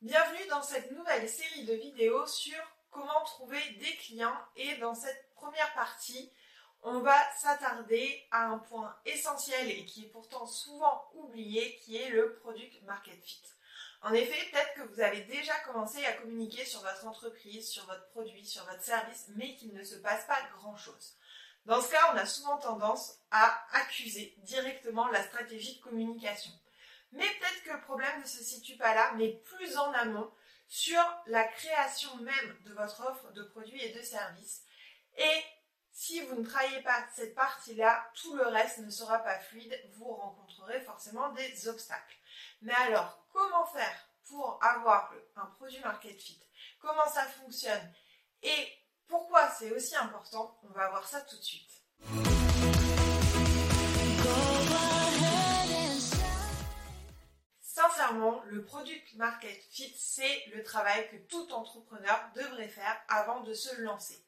Bienvenue 0.00 0.46
dans 0.48 0.62
cette 0.62 0.92
nouvelle 0.92 1.28
série 1.28 1.64
de 1.64 1.74
vidéos 1.74 2.24
sur 2.28 2.54
comment 2.92 3.24
trouver 3.24 3.60
des 3.80 3.96
clients 3.96 4.38
et 4.54 4.76
dans 4.76 4.94
cette 4.94 5.28
première 5.34 5.74
partie, 5.74 6.30
on 6.84 7.00
va 7.00 7.18
s'attarder 7.36 8.24
à 8.30 8.44
un 8.44 8.58
point 8.58 8.96
essentiel 9.06 9.68
et 9.68 9.84
qui 9.84 10.04
est 10.04 10.10
pourtant 10.10 10.46
souvent 10.46 11.10
oublié 11.14 11.80
qui 11.82 11.96
est 11.96 12.10
le 12.10 12.34
product 12.34 12.80
market 12.84 13.20
fit. 13.24 13.42
En 14.02 14.12
effet, 14.12 14.38
peut-être 14.52 14.74
que 14.74 14.94
vous 14.94 15.00
avez 15.00 15.22
déjà 15.22 15.58
commencé 15.66 16.06
à 16.06 16.12
communiquer 16.12 16.64
sur 16.64 16.80
votre 16.82 17.04
entreprise, 17.04 17.68
sur 17.68 17.84
votre 17.86 18.06
produit, 18.10 18.46
sur 18.46 18.64
votre 18.66 18.84
service, 18.84 19.26
mais 19.34 19.56
qu'il 19.56 19.74
ne 19.74 19.82
se 19.82 19.96
passe 19.96 20.24
pas 20.26 20.38
grand-chose. 20.58 21.16
Dans 21.64 21.82
ce 21.82 21.90
cas, 21.90 22.12
on 22.14 22.16
a 22.16 22.24
souvent 22.24 22.58
tendance 22.58 23.18
à 23.32 23.66
accuser 23.72 24.36
directement 24.44 25.08
la 25.08 25.24
stratégie 25.24 25.76
de 25.78 25.82
communication. 25.82 26.52
Mais 27.12 27.26
peut-être 27.26 27.62
que 27.64 27.72
le 27.72 27.80
problème 27.80 28.20
ne 28.20 28.26
se 28.26 28.42
situe 28.42 28.76
pas 28.76 28.94
là, 28.94 29.12
mais 29.16 29.32
plus 29.44 29.76
en 29.76 29.92
amont 29.92 30.30
sur 30.68 31.02
la 31.26 31.44
création 31.44 32.14
même 32.16 32.58
de 32.64 32.74
votre 32.74 33.06
offre 33.06 33.32
de 33.32 33.42
produits 33.42 33.82
et 33.82 33.92
de 33.92 34.02
services. 34.02 34.62
Et 35.16 35.42
si 35.90 36.20
vous 36.20 36.36
ne 36.36 36.46
travaillez 36.46 36.82
pas 36.82 37.04
cette 37.16 37.34
partie-là, 37.34 38.08
tout 38.14 38.36
le 38.36 38.46
reste 38.46 38.78
ne 38.78 38.90
sera 38.90 39.18
pas 39.18 39.38
fluide, 39.40 39.76
vous 39.94 40.12
rencontrerez 40.12 40.80
forcément 40.82 41.30
des 41.30 41.68
obstacles. 41.68 42.18
Mais 42.62 42.74
alors, 42.74 43.26
comment 43.32 43.66
faire 43.66 44.08
pour 44.28 44.62
avoir 44.62 45.12
un 45.36 45.46
produit 45.46 45.80
market 45.80 46.20
fit? 46.20 46.40
Comment 46.80 47.08
ça 47.08 47.24
fonctionne? 47.24 47.92
Et 48.42 48.72
pourquoi 49.08 49.50
c'est 49.50 49.72
aussi 49.72 49.96
important? 49.96 50.60
On 50.62 50.68
va 50.68 50.90
voir 50.90 51.08
ça 51.08 51.22
tout 51.22 51.36
de 51.36 51.42
suite. 51.42 51.82
Le 58.50 58.64
product 58.64 59.14
market 59.16 59.62
fit, 59.70 59.92
c'est 59.94 60.46
le 60.54 60.62
travail 60.62 61.10
que 61.10 61.16
tout 61.28 61.52
entrepreneur 61.52 62.18
devrait 62.34 62.68
faire 62.68 62.96
avant 63.08 63.40
de 63.40 63.52
se 63.52 63.82
lancer. 63.82 64.24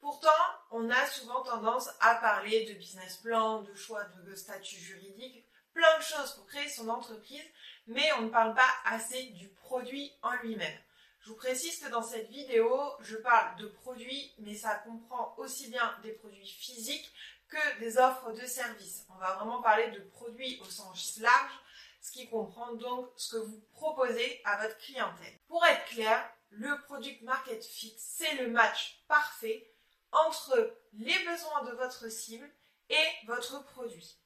Pourtant, 0.00 0.28
on 0.70 0.88
a 0.88 1.06
souvent 1.06 1.42
tendance 1.42 1.90
à 2.00 2.14
parler 2.16 2.66
de 2.66 2.74
business 2.74 3.16
plan, 3.16 3.62
de 3.62 3.74
choix 3.74 4.04
de 4.04 4.34
statut 4.36 4.78
juridique, 4.78 5.44
plein 5.74 5.98
de 5.98 6.02
choses 6.02 6.34
pour 6.34 6.46
créer 6.46 6.68
son 6.68 6.88
entreprise, 6.88 7.42
mais 7.88 8.08
on 8.18 8.22
ne 8.22 8.30
parle 8.30 8.54
pas 8.54 8.70
assez 8.84 9.24
du 9.30 9.48
produit 9.48 10.12
en 10.22 10.34
lui-même. 10.34 10.78
Je 11.20 11.30
vous 11.30 11.36
précise 11.36 11.80
que 11.80 11.90
dans 11.90 12.02
cette 12.02 12.30
vidéo, 12.30 12.72
je 13.00 13.16
parle 13.16 13.56
de 13.58 13.66
produits, 13.66 14.32
mais 14.38 14.54
ça 14.54 14.76
comprend 14.76 15.34
aussi 15.38 15.68
bien 15.70 15.92
des 16.04 16.12
produits 16.12 16.48
physiques 16.48 17.12
que 17.48 17.80
des 17.80 17.98
offres 17.98 18.32
de 18.32 18.46
services. 18.46 19.04
On 19.08 19.18
va 19.18 19.34
vraiment 19.34 19.60
parler 19.60 19.90
de 19.90 20.00
produits 20.00 20.60
au 20.60 20.70
sens 20.70 21.18
large, 21.18 21.52
ce 22.00 22.12
qui 22.12 22.28
comprend 22.28 22.74
donc 22.74 23.10
ce 23.16 23.36
que 23.36 23.42
vous 23.42 23.60
proposez 23.72 24.40
à 24.44 24.62
votre 24.62 24.78
clientèle. 24.78 25.38
Pour 25.48 25.64
être 25.64 25.84
clair, 25.86 26.30
le 26.50 26.80
product 26.82 27.22
market 27.22 27.64
fit, 27.64 27.94
c'est 27.98 28.34
le 28.36 28.48
match 28.48 29.02
parfait 29.08 29.70
entre 30.12 30.76
les 30.94 31.18
besoins 31.24 31.64
de 31.64 31.72
votre 31.72 32.08
cible 32.08 32.50
et 32.88 33.26
votre 33.26 33.64
produit. 33.64 34.18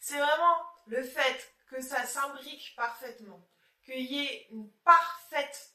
C'est 0.00 0.18
vraiment 0.18 0.62
le 0.86 1.02
fait 1.02 1.52
que 1.70 1.80
ça 1.80 2.06
s'imbrique 2.06 2.74
parfaitement, 2.76 3.40
qu'il 3.84 4.00
y 4.00 4.24
ait 4.24 4.46
une 4.50 4.70
parfaite 4.84 5.72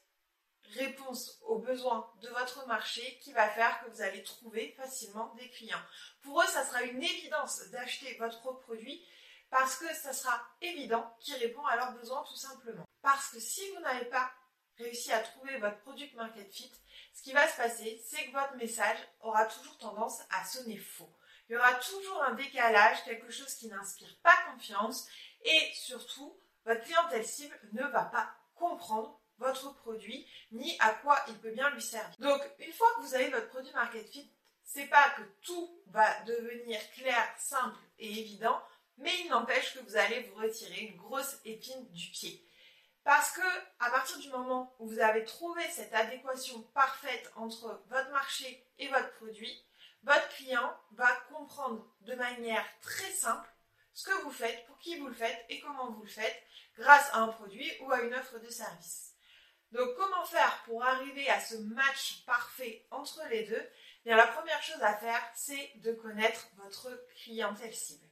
réponse 0.72 1.38
aux 1.42 1.58
besoins 1.58 2.10
de 2.22 2.28
votre 2.30 2.66
marché 2.66 3.18
qui 3.22 3.32
va 3.32 3.48
faire 3.50 3.80
que 3.80 3.90
vous 3.90 4.02
allez 4.02 4.22
trouver 4.22 4.74
facilement 4.76 5.34
des 5.34 5.48
clients. 5.50 5.82
Pour 6.22 6.42
eux, 6.42 6.46
ça 6.46 6.64
sera 6.64 6.82
une 6.82 7.02
évidence 7.02 7.68
d'acheter 7.70 8.16
votre 8.18 8.40
produit 8.60 9.04
parce 9.54 9.76
que 9.76 9.94
ça 9.94 10.12
sera 10.12 10.44
évident 10.60 11.14
qu'il 11.20 11.36
répond 11.36 11.64
à 11.66 11.76
leurs 11.76 11.92
besoins 11.92 12.24
tout 12.24 12.34
simplement. 12.34 12.84
Parce 13.02 13.28
que 13.28 13.38
si 13.38 13.62
vous 13.70 13.80
n'avez 13.82 14.06
pas 14.06 14.32
réussi 14.76 15.12
à 15.12 15.20
trouver 15.20 15.58
votre 15.58 15.78
product 15.78 16.12
market 16.14 16.52
fit, 16.52 16.72
ce 17.12 17.22
qui 17.22 17.32
va 17.32 17.46
se 17.46 17.56
passer, 17.56 18.02
c'est 18.04 18.26
que 18.26 18.32
votre 18.32 18.56
message 18.56 18.98
aura 19.20 19.46
toujours 19.46 19.78
tendance 19.78 20.22
à 20.30 20.44
sonner 20.44 20.76
faux. 20.76 21.08
Il 21.48 21.52
y 21.52 21.56
aura 21.56 21.72
toujours 21.74 22.24
un 22.24 22.34
décalage, 22.34 23.04
quelque 23.04 23.30
chose 23.30 23.54
qui 23.54 23.68
n'inspire 23.68 24.18
pas 24.24 24.34
confiance 24.50 25.06
et 25.44 25.70
surtout, 25.74 26.36
votre 26.64 26.82
clientèle 26.82 27.24
cible 27.24 27.56
ne 27.74 27.84
va 27.84 28.06
pas 28.06 28.34
comprendre 28.56 29.20
votre 29.38 29.72
produit 29.76 30.26
ni 30.50 30.76
à 30.80 30.94
quoi 30.94 31.16
il 31.28 31.38
peut 31.38 31.52
bien 31.52 31.70
lui 31.70 31.82
servir. 31.82 32.18
Donc, 32.18 32.42
une 32.58 32.72
fois 32.72 32.88
que 32.96 33.02
vous 33.02 33.14
avez 33.14 33.28
votre 33.28 33.50
produit 33.50 33.72
market 33.72 34.10
fit, 34.10 34.28
c'est 34.64 34.86
pas 34.86 35.10
que 35.10 35.22
tout 35.42 35.80
va 35.86 36.20
devenir 36.22 36.80
clair, 36.92 37.32
simple 37.38 37.78
et 38.00 38.10
évident, 38.10 38.60
mais 38.98 39.12
il 39.20 39.28
n'empêche 39.28 39.74
que 39.74 39.80
vous 39.80 39.96
allez 39.96 40.20
vous 40.22 40.40
retirer 40.40 40.80
une 40.80 40.96
grosse 40.96 41.36
épine 41.44 41.90
du 41.90 42.08
pied. 42.10 42.44
Parce 43.02 43.32
que 43.32 43.42
à 43.80 43.90
partir 43.90 44.18
du 44.18 44.30
moment 44.30 44.74
où 44.78 44.88
vous 44.88 44.98
avez 44.98 45.24
trouvé 45.24 45.62
cette 45.70 45.92
adéquation 45.94 46.62
parfaite 46.74 47.30
entre 47.36 47.82
votre 47.88 48.10
marché 48.10 48.66
et 48.78 48.88
votre 48.88 49.12
produit, 49.16 49.62
votre 50.02 50.28
client 50.28 50.74
va 50.92 51.10
comprendre 51.32 51.86
de 52.00 52.14
manière 52.14 52.66
très 52.80 53.10
simple 53.10 53.48
ce 53.92 54.06
que 54.06 54.22
vous 54.22 54.32
faites, 54.32 54.66
pour 54.66 54.78
qui 54.78 54.96
vous 54.98 55.06
le 55.06 55.14
faites 55.14 55.44
et 55.48 55.60
comment 55.60 55.90
vous 55.92 56.02
le 56.02 56.08
faites 56.08 56.42
grâce 56.76 57.08
à 57.12 57.18
un 57.18 57.28
produit 57.28 57.70
ou 57.80 57.92
à 57.92 58.00
une 58.00 58.14
offre 58.14 58.38
de 58.38 58.48
service. 58.48 59.14
Donc 59.70 59.94
comment 59.96 60.24
faire 60.24 60.62
pour 60.64 60.84
arriver 60.84 61.28
à 61.28 61.40
ce 61.40 61.56
match 61.56 62.24
parfait 62.26 62.86
entre 62.90 63.22
les 63.28 63.44
deux? 63.44 63.70
La 64.04 64.26
première 64.26 64.62
chose 64.62 64.82
à 64.82 64.96
faire, 64.96 65.22
c'est 65.34 65.72
de 65.76 65.92
connaître 65.92 66.46
votre 66.56 66.90
clientèle 67.22 67.74
cible. 67.74 68.06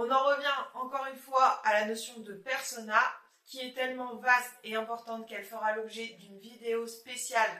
On 0.00 0.08
en 0.12 0.24
revient 0.26 0.46
encore 0.74 1.06
une 1.06 1.18
fois 1.18 1.60
à 1.64 1.72
la 1.72 1.86
notion 1.86 2.20
de 2.20 2.32
persona, 2.32 3.00
qui 3.44 3.58
est 3.58 3.74
tellement 3.74 4.14
vaste 4.14 4.54
et 4.62 4.76
importante 4.76 5.28
qu'elle 5.28 5.44
fera 5.44 5.74
l'objet 5.74 6.06
d'une 6.20 6.38
vidéo 6.38 6.86
spéciale 6.86 7.50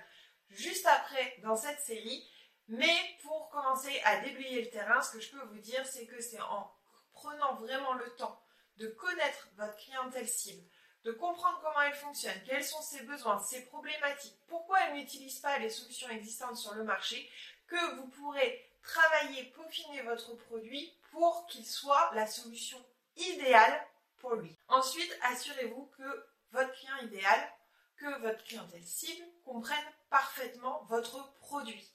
juste 0.49 0.87
après 0.87 1.37
dans 1.43 1.57
cette 1.57 1.81
série. 1.81 2.25
Mais 2.69 2.97
pour 3.25 3.49
commencer 3.49 4.01
à 4.05 4.21
déblayer 4.21 4.63
le 4.63 4.71
terrain, 4.71 5.03
ce 5.03 5.15
que 5.15 5.21
je 5.21 5.33
peux 5.33 5.45
vous 5.47 5.59
dire, 5.59 5.85
c'est 5.85 6.07
que 6.07 6.21
c'est 6.21 6.41
en 6.41 6.73
prenant 7.13 7.57
vraiment 7.57 7.95
le 7.95 8.09
temps 8.15 8.41
de 8.77 8.87
connaître 8.87 9.49
votre 9.57 9.75
clientèle 9.75 10.29
cible, 10.29 10.63
de 11.03 11.11
comprendre 11.11 11.59
comment 11.61 11.81
elle 11.81 11.95
fonctionne, 11.95 12.41
quels 12.47 12.63
sont 12.63 12.83
ses 12.83 13.03
besoins, 13.03 13.41
ses 13.41 13.65
problématiques, 13.65 14.39
pourquoi 14.47 14.79
elle 14.85 14.95
n'utilise 14.95 15.41
pas 15.41 15.59
les 15.59 15.71
solutions 15.71 16.09
existantes 16.11 16.57
sur 16.57 16.75
le 16.75 16.85
marché, 16.85 17.29
que 17.67 17.97
vous 17.97 18.07
pourrez 18.07 18.71
travailler, 18.89 19.45
peaufiner 19.45 20.03
votre 20.03 20.35
produit 20.35 20.93
pour 21.13 21.47
qu'il 21.47 21.65
soit 21.65 22.11
la 22.15 22.27
solution 22.27 22.83
idéale 23.17 23.87
pour 24.17 24.35
lui. 24.35 24.57
Ensuite, 24.67 25.17
assurez-vous 25.23 25.91
que 25.97 26.27
votre 26.51 26.73
client 26.73 26.97
idéal, 27.03 27.53
que 27.97 28.21
votre 28.21 28.43
clientèle 28.45 28.85
cible 28.85 29.25
comprenne 29.45 29.85
parfaitement 30.11 30.85
votre 30.89 31.33
produit. 31.35 31.87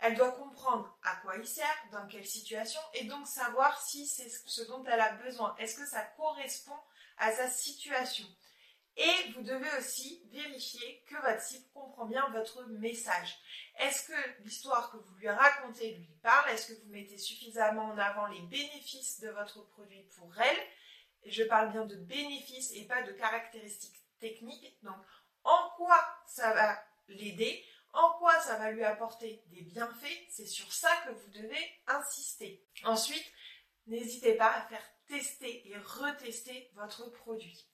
Elle 0.00 0.14
doit 0.14 0.32
comprendre 0.32 0.96
à 1.02 1.16
quoi 1.16 1.36
il 1.36 1.46
sert, 1.46 1.84
dans 1.90 2.06
quelle 2.06 2.26
situation, 2.26 2.80
et 2.94 3.04
donc 3.04 3.26
savoir 3.26 3.80
si 3.80 4.06
c'est 4.06 4.28
ce 4.28 4.62
dont 4.62 4.84
elle 4.84 5.00
a 5.00 5.12
besoin. 5.12 5.56
Est-ce 5.58 5.76
que 5.76 5.86
ça 5.86 6.02
correspond 6.16 6.78
à 7.18 7.32
sa 7.32 7.48
situation? 7.48 8.26
Et 8.96 9.32
vous 9.32 9.42
devez 9.42 9.68
aussi 9.78 10.22
vérifier 10.30 11.04
que 11.06 11.16
votre 11.16 11.42
cible 11.42 11.68
comprend 11.74 12.06
bien 12.06 12.26
votre 12.30 12.64
message. 12.64 13.36
Est-ce 13.78 14.08
que 14.08 14.42
l'histoire 14.42 14.90
que 14.90 14.96
vous 14.96 15.14
lui 15.16 15.28
racontez 15.28 15.92
lui 15.96 16.08
parle? 16.22 16.50
Est-ce 16.50 16.72
que 16.72 16.80
vous 16.80 16.88
mettez 16.90 17.18
suffisamment 17.18 17.86
en 17.86 17.98
avant 17.98 18.26
les 18.26 18.40
bénéfices 18.40 19.20
de 19.20 19.28
votre 19.28 19.62
produit 19.68 20.02
pour 20.16 20.32
elle? 20.40 20.66
Je 21.26 21.42
parle 21.42 21.72
bien 21.72 21.84
de 21.84 21.96
bénéfices 21.96 22.72
et 22.72 22.86
pas 22.86 23.02
de 23.02 23.12
caractéristiques 23.12 24.00
techniques. 24.18 24.78
Donc, 24.82 24.96
en 25.44 25.70
quoi 25.76 26.02
ça 26.26 26.54
va 26.54 26.82
l'aider? 27.08 27.62
En 27.92 28.12
quoi 28.18 28.38
ça 28.40 28.56
va 28.56 28.70
lui 28.70 28.84
apporter 28.84 29.42
des 29.48 29.62
bienfaits? 29.62 30.26
C'est 30.30 30.46
sur 30.46 30.72
ça 30.72 30.90
que 31.04 31.10
vous 31.10 31.30
devez 31.30 31.80
insister. 31.86 32.64
Ensuite, 32.84 33.26
n'hésitez 33.86 34.34
pas 34.34 34.52
à 34.52 34.62
faire 34.68 34.84
tester 35.06 35.68
et 35.68 35.76
retester 35.76 36.70
votre 36.74 37.10
produit. 37.10 37.66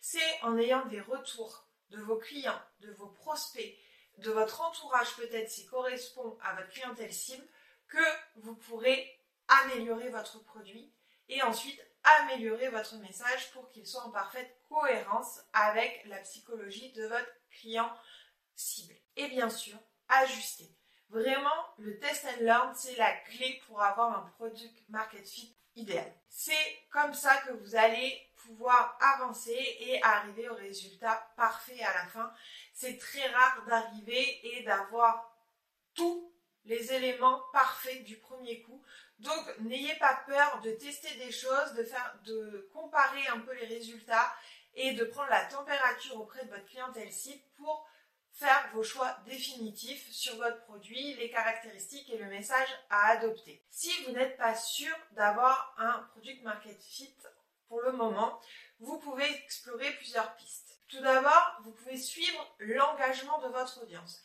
C'est 0.00 0.42
en 0.42 0.56
ayant 0.58 0.86
des 0.86 1.00
retours 1.00 1.68
de 1.90 2.00
vos 2.00 2.16
clients, 2.16 2.60
de 2.80 2.90
vos 2.92 3.08
prospects, 3.08 3.78
de 4.18 4.30
votre 4.30 4.60
entourage 4.60 5.14
peut-être 5.16 5.50
s'il 5.50 5.68
correspond 5.68 6.38
à 6.42 6.54
votre 6.54 6.68
clientèle 6.68 7.12
cible, 7.12 7.46
que 7.88 7.98
vous 8.36 8.54
pourrez 8.54 9.18
améliorer 9.48 10.08
votre 10.10 10.42
produit 10.44 10.92
et 11.28 11.42
ensuite 11.42 11.80
améliorer 12.02 12.68
votre 12.68 12.96
message 12.96 13.50
pour 13.52 13.68
qu'il 13.70 13.86
soit 13.86 14.04
en 14.04 14.10
parfaite 14.10 14.56
cohérence 14.68 15.40
avec 15.52 16.04
la 16.06 16.18
psychologie 16.18 16.92
de 16.92 17.06
votre 17.06 17.30
client 17.50 17.92
cible. 18.54 18.94
Et 19.16 19.28
bien 19.28 19.50
sûr, 19.50 19.76
ajuster. 20.08 20.74
Vraiment, 21.08 21.66
le 21.78 21.98
test 21.98 22.24
and 22.24 22.42
learn, 22.42 22.74
c'est 22.74 22.96
la 22.96 23.12
clé 23.12 23.60
pour 23.66 23.82
avoir 23.82 24.16
un 24.16 24.30
product 24.36 24.88
market 24.88 25.28
fit 25.28 25.56
idéal. 25.74 26.12
C'est 26.28 26.52
comme 26.90 27.14
ça 27.14 27.36
que 27.38 27.52
vous 27.52 27.74
allez 27.74 28.29
pouvoir 28.46 28.98
avancer 29.00 29.76
et 29.80 30.02
arriver 30.02 30.48
au 30.48 30.54
résultat 30.54 31.32
parfait 31.36 31.82
à 31.82 31.94
la 31.94 32.06
fin. 32.06 32.32
C'est 32.74 32.98
très 32.98 33.26
rare 33.28 33.64
d'arriver 33.66 34.40
et 34.42 34.62
d'avoir 34.62 35.36
tous 35.94 36.32
les 36.64 36.92
éléments 36.92 37.42
parfaits 37.52 38.04
du 38.04 38.16
premier 38.18 38.62
coup. 38.62 38.82
Donc 39.18 39.58
n'ayez 39.60 39.94
pas 39.96 40.22
peur 40.26 40.60
de 40.62 40.70
tester 40.72 41.14
des 41.16 41.32
choses, 41.32 41.74
de 41.74 41.84
faire, 41.84 42.18
de 42.24 42.68
comparer 42.72 43.26
un 43.28 43.40
peu 43.40 43.52
les 43.54 43.66
résultats 43.66 44.32
et 44.74 44.92
de 44.92 45.04
prendre 45.04 45.30
la 45.30 45.44
température 45.46 46.16
auprès 46.20 46.44
de 46.44 46.50
votre 46.50 46.66
clientèle 46.66 47.12
cible 47.12 47.42
pour 47.56 47.86
faire 48.32 48.70
vos 48.72 48.82
choix 48.82 49.18
définitifs 49.26 50.10
sur 50.10 50.36
votre 50.36 50.62
produit, 50.64 51.14
les 51.16 51.30
caractéristiques 51.30 52.08
et 52.10 52.18
le 52.18 52.26
message 52.26 52.68
à 52.88 53.08
adopter. 53.08 53.62
Si 53.70 53.90
vous 54.04 54.12
n'êtes 54.12 54.36
pas 54.36 54.54
sûr 54.54 54.94
d'avoir 55.12 55.74
un 55.78 56.08
product 56.12 56.42
market 56.42 56.80
fit 56.80 57.14
pour 57.70 57.82
le 57.82 57.92
moment, 57.92 58.40
vous 58.80 58.98
pouvez 58.98 59.30
explorer 59.44 59.92
plusieurs 59.92 60.34
pistes. 60.34 60.80
Tout 60.88 61.00
d'abord, 61.00 61.60
vous 61.62 61.70
pouvez 61.70 61.96
suivre 61.96 62.44
l'engagement 62.58 63.38
de 63.38 63.46
votre 63.46 63.80
audience. 63.84 64.20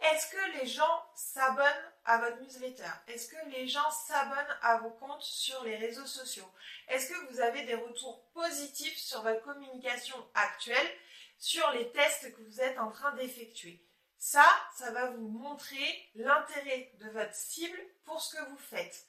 Est-ce 0.00 0.32
que 0.32 0.58
les 0.58 0.66
gens 0.66 1.06
s'abonnent 1.14 1.92
à 2.04 2.18
votre 2.18 2.40
newsletter? 2.40 2.90
Est-ce 3.06 3.28
que 3.28 3.50
les 3.50 3.68
gens 3.68 3.88
s'abonnent 3.92 4.58
à 4.62 4.78
vos 4.78 4.90
comptes 4.90 5.22
sur 5.22 5.62
les 5.62 5.76
réseaux 5.76 6.06
sociaux? 6.06 6.50
Est-ce 6.88 7.10
que 7.10 7.30
vous 7.30 7.40
avez 7.40 7.62
des 7.62 7.76
retours 7.76 8.24
positifs 8.32 8.98
sur 8.98 9.22
votre 9.22 9.42
communication 9.42 10.16
actuelle, 10.34 10.90
sur 11.38 11.70
les 11.70 11.92
tests 11.92 12.34
que 12.34 12.42
vous 12.42 12.60
êtes 12.60 12.80
en 12.80 12.90
train 12.90 13.12
d'effectuer? 13.12 13.80
Ça, 14.18 14.44
ça 14.76 14.90
va 14.90 15.10
vous 15.10 15.28
montrer 15.28 16.10
l'intérêt 16.16 16.90
de 16.98 17.10
votre 17.10 17.34
cible 17.34 17.78
pour 18.04 18.20
ce 18.20 18.34
que 18.34 18.44
vous 18.50 18.58
faites. 18.58 19.06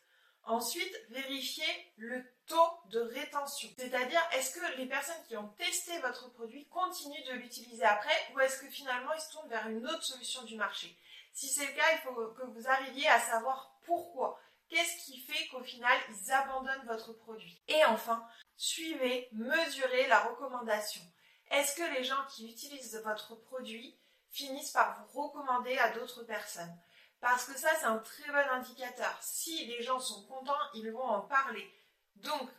Ensuite, 0.50 1.00
vérifiez 1.10 1.94
le 1.98 2.26
taux 2.48 2.72
de 2.86 3.00
rétention. 3.02 3.70
C'est-à-dire, 3.78 4.22
est-ce 4.34 4.56
que 4.56 4.78
les 4.78 4.88
personnes 4.88 5.24
qui 5.28 5.38
ont 5.38 5.48
testé 5.60 5.96
votre 6.00 6.28
produit 6.32 6.66
continuent 6.70 7.28
de 7.28 7.34
l'utiliser 7.34 7.84
après 7.84 8.18
ou 8.34 8.40
est-ce 8.40 8.60
que 8.60 8.70
finalement 8.70 9.14
ils 9.14 9.22
se 9.22 9.32
tournent 9.32 9.50
vers 9.50 9.68
une 9.68 9.86
autre 9.86 10.04
solution 10.04 10.42
du 10.46 10.56
marché? 10.56 10.98
Si 11.34 11.48
c'est 11.50 11.68
le 11.68 11.74
cas, 11.74 11.92
il 11.94 12.00
faut 12.00 12.16
que 12.32 12.46
vous 12.48 12.68
arriviez 12.68 13.08
à 13.08 13.20
savoir 13.20 13.78
pourquoi. 13.86 14.40
Qu'est-ce 14.70 15.06
qui 15.06 15.20
fait 15.20 15.48
qu'au 15.50 15.62
final, 15.62 15.96
ils 16.10 16.32
abandonnent 16.32 16.88
votre 16.88 17.14
produit? 17.14 17.62
Et 17.68 17.86
enfin, 17.86 18.28
suivez, 18.58 19.30
mesurez 19.32 20.08
la 20.08 20.22
recommandation. 20.22 21.04
Est-ce 21.52 21.76
que 21.76 21.96
les 21.96 22.04
gens 22.04 22.26
qui 22.28 22.50
utilisent 22.50 23.00
votre 23.04 23.36
produit 23.36 23.96
finissent 24.32 24.72
par 24.72 25.06
vous 25.14 25.28
recommander 25.28 25.78
à 25.78 25.92
d'autres 25.92 26.24
personnes? 26.24 26.76
Parce 27.22 27.46
que 27.46 27.58
ça, 27.58 27.70
c'est 27.80 27.86
un 27.86 27.98
très 27.98 28.28
bon 28.28 28.50
indicateur. 28.52 29.18
Si 29.22 29.66
les 29.66 29.82
gens 29.82 30.00
sont 30.00 30.26
contents, 30.28 30.54
ils 30.74 30.92
vont 30.92 31.04
en 31.04 31.22
parler. 31.22 31.70
Donc, 32.16 32.50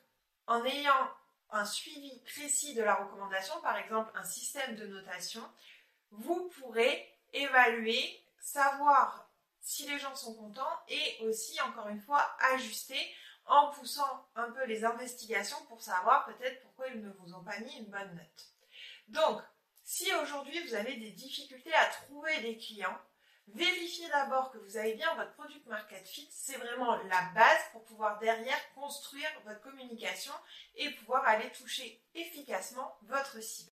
en 0.46 0.64
ayant 0.64 1.10
un 1.50 1.64
suivi 1.64 2.20
précis 2.20 2.74
de 2.74 2.82
la 2.82 2.94
recommandation, 2.94 3.60
par 3.62 3.76
exemple 3.76 4.10
un 4.14 4.24
système 4.24 4.76
de 4.76 4.86
notation, 4.86 5.42
vous 6.10 6.48
pourrez 6.60 7.18
évaluer, 7.32 8.24
savoir 8.40 9.28
si 9.60 9.86
les 9.86 9.98
gens 9.98 10.14
sont 10.14 10.34
contents 10.34 10.80
et 10.88 11.18
aussi, 11.22 11.60
encore 11.60 11.88
une 11.88 12.00
fois, 12.00 12.36
ajuster 12.52 13.14
en 13.46 13.70
poussant 13.70 14.28
un 14.34 14.50
peu 14.50 14.64
les 14.66 14.84
investigations 14.84 15.62
pour 15.68 15.82
savoir 15.82 16.24
peut-être 16.26 16.60
pourquoi 16.62 16.88
ils 16.88 17.00
ne 17.00 17.10
vous 17.10 17.34
ont 17.34 17.42
pas 17.44 17.58
mis 17.60 17.76
une 17.78 17.90
bonne 17.90 18.14
note. 18.14 18.46
Donc, 19.08 19.42
si 19.84 20.12
aujourd'hui 20.14 20.60
vous 20.66 20.74
avez 20.74 20.96
des 20.96 21.10
difficultés 21.10 21.74
à 21.74 21.86
trouver 21.86 22.40
des 22.40 22.56
clients, 22.56 22.98
Vérifiez 23.54 24.08
d'abord 24.08 24.50
que 24.52 24.58
vous 24.58 24.76
avez 24.76 24.94
bien 24.94 25.12
votre 25.16 25.32
product 25.32 25.66
market 25.66 26.06
fit. 26.06 26.28
C'est 26.30 26.56
vraiment 26.56 26.96
la 27.04 27.22
base 27.34 27.60
pour 27.72 27.84
pouvoir 27.84 28.18
derrière 28.18 28.74
construire 28.74 29.28
votre 29.44 29.60
communication 29.60 30.32
et 30.76 30.90
pouvoir 30.90 31.26
aller 31.26 31.50
toucher 31.50 32.00
efficacement 32.14 32.96
votre 33.02 33.40
cible. 33.40 33.72